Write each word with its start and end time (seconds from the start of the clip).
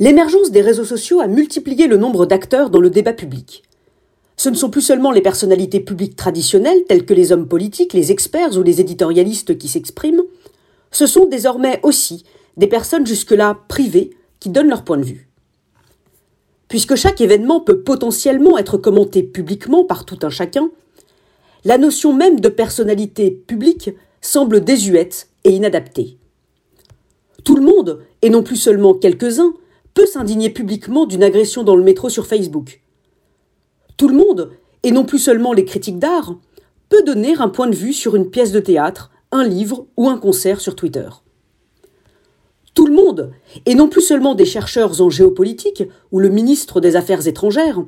L'émergence 0.00 0.52
des 0.52 0.60
réseaux 0.60 0.84
sociaux 0.84 1.20
a 1.20 1.26
multiplié 1.26 1.88
le 1.88 1.96
nombre 1.96 2.24
d'acteurs 2.24 2.70
dans 2.70 2.80
le 2.80 2.90
débat 2.90 3.12
public. 3.12 3.64
Ce 4.36 4.48
ne 4.48 4.54
sont 4.54 4.70
plus 4.70 4.82
seulement 4.82 5.10
les 5.10 5.20
personnalités 5.20 5.80
publiques 5.80 6.14
traditionnelles, 6.14 6.84
telles 6.88 7.04
que 7.04 7.14
les 7.14 7.32
hommes 7.32 7.48
politiques, 7.48 7.94
les 7.94 8.12
experts 8.12 8.56
ou 8.56 8.62
les 8.62 8.80
éditorialistes 8.80 9.58
qui 9.58 9.66
s'expriment, 9.66 10.22
ce 10.92 11.06
sont 11.06 11.26
désormais 11.26 11.80
aussi 11.82 12.22
des 12.56 12.68
personnes 12.68 13.06
jusque-là 13.06 13.58
privées 13.66 14.10
qui 14.38 14.50
donnent 14.50 14.68
leur 14.68 14.84
point 14.84 14.98
de 14.98 15.04
vue. 15.04 15.28
Puisque 16.68 16.94
chaque 16.94 17.20
événement 17.20 17.60
peut 17.60 17.80
potentiellement 17.80 18.56
être 18.56 18.78
commenté 18.78 19.24
publiquement 19.24 19.84
par 19.84 20.04
tout 20.04 20.18
un 20.22 20.30
chacun, 20.30 20.70
la 21.64 21.76
notion 21.76 22.12
même 22.12 22.38
de 22.38 22.48
personnalité 22.48 23.32
publique 23.32 23.90
semble 24.20 24.62
désuète 24.62 25.28
et 25.42 25.50
inadaptée. 25.50 26.18
Tout 27.42 27.56
le 27.56 27.62
monde, 27.62 28.04
et 28.22 28.30
non 28.30 28.44
plus 28.44 28.56
seulement 28.56 28.94
quelques-uns, 28.94 29.54
s'indigner 30.06 30.50
publiquement 30.50 31.06
d'une 31.06 31.22
agression 31.22 31.64
dans 31.64 31.76
le 31.76 31.82
métro 31.82 32.08
sur 32.08 32.26
Facebook. 32.26 32.82
Tout 33.96 34.08
le 34.08 34.16
monde, 34.16 34.52
et 34.82 34.90
non 34.90 35.04
plus 35.04 35.18
seulement 35.18 35.52
les 35.52 35.64
critiques 35.64 35.98
d'art, 35.98 36.36
peut 36.88 37.02
donner 37.02 37.36
un 37.38 37.48
point 37.48 37.68
de 37.68 37.74
vue 37.74 37.92
sur 37.92 38.16
une 38.16 38.30
pièce 38.30 38.52
de 38.52 38.60
théâtre, 38.60 39.10
un 39.32 39.44
livre 39.44 39.86
ou 39.96 40.08
un 40.08 40.18
concert 40.18 40.60
sur 40.60 40.74
Twitter. 40.74 41.08
Tout 42.74 42.86
le 42.86 42.94
monde, 42.94 43.32
et 43.66 43.74
non 43.74 43.88
plus 43.88 44.02
seulement 44.02 44.34
des 44.34 44.44
chercheurs 44.44 45.00
en 45.00 45.10
géopolitique 45.10 45.82
ou 46.12 46.20
le 46.20 46.28
ministre 46.28 46.80
des 46.80 46.94
Affaires 46.94 47.26
étrangères, 47.26 47.82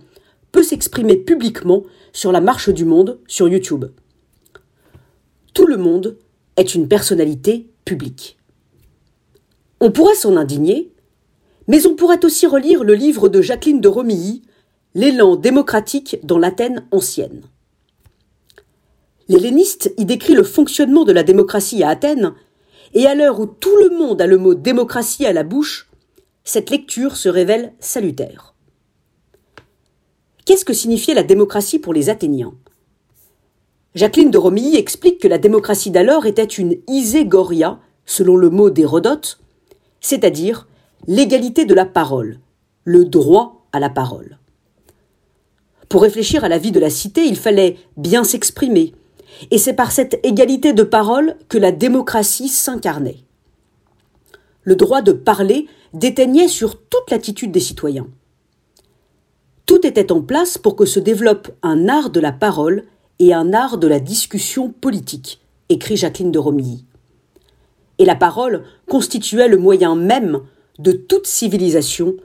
peut 0.52 0.64
s'exprimer 0.64 1.16
publiquement 1.16 1.84
sur 2.12 2.32
la 2.32 2.40
marche 2.40 2.70
du 2.70 2.84
monde 2.84 3.20
sur 3.28 3.48
YouTube. 3.48 3.84
Tout 5.54 5.66
le 5.66 5.76
monde 5.76 6.18
est 6.56 6.74
une 6.74 6.88
personnalité 6.88 7.70
publique. 7.84 8.36
On 9.80 9.90
pourrait 9.92 10.14
s'en 10.14 10.36
indigner, 10.36 10.92
mais 11.68 11.86
on 11.86 11.94
pourrait 11.94 12.24
aussi 12.24 12.46
relire 12.46 12.84
le 12.84 12.94
livre 12.94 13.28
de 13.28 13.42
Jacqueline 13.42 13.80
de 13.80 13.88
Romilly, 13.88 14.42
L'élan 14.94 15.36
démocratique 15.36 16.18
dans 16.24 16.38
l'Athènes 16.38 16.84
ancienne. 16.90 17.42
L'helléniste 19.28 19.94
y 19.96 20.04
décrit 20.04 20.34
le 20.34 20.42
fonctionnement 20.42 21.04
de 21.04 21.12
la 21.12 21.22
démocratie 21.22 21.84
à 21.84 21.90
Athènes, 21.90 22.34
et 22.94 23.06
à 23.06 23.14
l'heure 23.14 23.38
où 23.38 23.46
tout 23.46 23.76
le 23.76 23.96
monde 23.96 24.20
a 24.20 24.26
le 24.26 24.36
mot 24.36 24.54
démocratie 24.54 25.26
à 25.26 25.32
la 25.32 25.44
bouche, 25.44 25.88
cette 26.42 26.70
lecture 26.70 27.16
se 27.16 27.28
révèle 27.28 27.72
salutaire. 27.78 28.54
Qu'est-ce 30.44 30.64
que 30.64 30.72
signifiait 30.72 31.14
la 31.14 31.22
démocratie 31.22 31.78
pour 31.78 31.92
les 31.92 32.10
Athéniens? 32.10 32.54
Jacqueline 33.94 34.32
de 34.32 34.38
Romilly 34.38 34.76
explique 34.76 35.20
que 35.20 35.28
la 35.28 35.38
démocratie 35.38 35.92
d'alors 35.92 36.26
était 36.26 36.42
une 36.42 36.78
iségoria, 36.88 37.78
selon 38.06 38.34
le 38.34 38.50
mot 38.50 38.70
d'Hérodote, 38.70 39.38
c'est-à-dire 40.00 40.66
l'égalité 41.06 41.64
de 41.64 41.74
la 41.74 41.86
parole, 41.86 42.38
le 42.84 43.04
droit 43.04 43.66
à 43.72 43.80
la 43.80 43.90
parole. 43.90 44.38
Pour 45.88 46.02
réfléchir 46.02 46.44
à 46.44 46.48
la 46.48 46.58
vie 46.58 46.72
de 46.72 46.80
la 46.80 46.90
cité, 46.90 47.24
il 47.24 47.36
fallait 47.36 47.76
bien 47.96 48.24
s'exprimer, 48.24 48.94
et 49.50 49.58
c'est 49.58 49.74
par 49.74 49.92
cette 49.92 50.20
égalité 50.24 50.72
de 50.72 50.82
parole 50.82 51.36
que 51.48 51.58
la 51.58 51.72
démocratie 51.72 52.48
s'incarnait. 52.48 53.24
Le 54.62 54.76
droit 54.76 55.02
de 55.02 55.12
parler 55.12 55.66
déteignait 55.94 56.48
sur 56.48 56.80
toute 56.80 57.10
l'attitude 57.10 57.50
des 57.50 57.60
citoyens. 57.60 58.06
Tout 59.66 59.86
était 59.86 60.12
en 60.12 60.20
place 60.20 60.58
pour 60.58 60.76
que 60.76 60.84
se 60.84 61.00
développe 61.00 61.50
un 61.62 61.88
art 61.88 62.10
de 62.10 62.20
la 62.20 62.32
parole 62.32 62.84
et 63.18 63.32
un 63.34 63.52
art 63.52 63.78
de 63.78 63.86
la 63.86 64.00
discussion 64.00 64.70
politique, 64.70 65.40
écrit 65.68 65.96
Jacqueline 65.96 66.32
de 66.32 66.38
Romilly. 66.38 66.84
Et 67.98 68.04
la 68.04 68.16
parole 68.16 68.64
constituait 68.88 69.48
le 69.48 69.58
moyen 69.58 69.94
même 69.94 70.40
de 70.80 70.92
toute 70.92 71.26
civilisation 71.26 72.16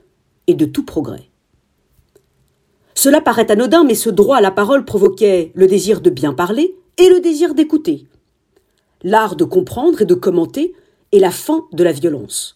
et 0.48 0.54
de 0.54 0.66
tout 0.66 0.86
progrès. 0.86 1.30
Cela 2.94 3.20
paraît 3.20 3.52
anodin, 3.52 3.84
mais 3.84 3.96
ce 3.96 4.10
droit 4.10 4.38
à 4.38 4.42
la 4.42 4.52
parole 4.52 4.86
provoquait 4.86 5.52
le 5.56 5.68
désir 5.68 6.00
de 6.00 6.10
bien 6.10 6.34
parler 6.34 6.76
et 6.98 7.10
le 7.10 7.20
désir 7.20 7.54
d'écouter. 7.54 8.08
L'art 9.04 9.36
de 9.36 9.44
comprendre 9.44 10.02
et 10.02 10.06
de 10.06 10.14
commenter 10.14 10.74
est 11.12 11.20
la 11.20 11.32
fin 11.32 11.66
de 11.74 11.84
la 11.84 11.92
violence. 11.92 12.56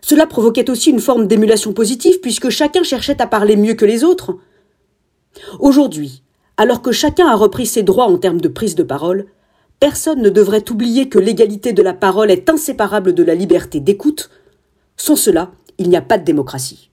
Cela 0.00 0.26
provoquait 0.26 0.68
aussi 0.68 0.90
une 0.90 1.00
forme 1.00 1.28
d'émulation 1.28 1.72
positive 1.72 2.18
puisque 2.20 2.50
chacun 2.50 2.82
cherchait 2.82 3.22
à 3.22 3.28
parler 3.28 3.54
mieux 3.54 3.74
que 3.74 3.84
les 3.84 4.02
autres. 4.02 4.36
Aujourd'hui, 5.60 6.24
alors 6.56 6.82
que 6.82 6.90
chacun 6.90 7.28
a 7.28 7.36
repris 7.36 7.66
ses 7.66 7.84
droits 7.84 8.06
en 8.06 8.18
termes 8.18 8.40
de 8.40 8.48
prise 8.48 8.74
de 8.74 8.82
parole, 8.82 9.26
personne 9.78 10.20
ne 10.20 10.28
devrait 10.28 10.68
oublier 10.70 11.08
que 11.08 11.20
l'égalité 11.20 11.72
de 11.72 11.82
la 11.82 11.94
parole 11.94 12.32
est 12.32 12.50
inséparable 12.50 13.14
de 13.14 13.22
la 13.22 13.36
liberté 13.36 13.78
d'écoute, 13.78 14.28
sans 15.02 15.16
cela, 15.16 15.50
il 15.78 15.88
n'y 15.88 15.96
a 15.96 16.00
pas 16.00 16.16
de 16.16 16.22
démocratie. 16.22 16.88